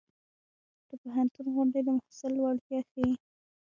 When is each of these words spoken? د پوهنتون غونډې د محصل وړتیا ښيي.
د 0.87 0.89
پوهنتون 1.01 1.45
غونډې 1.55 1.79
د 1.83 1.89
محصل 1.97 2.33
وړتیا 2.39 2.79
ښيي. 2.89 3.11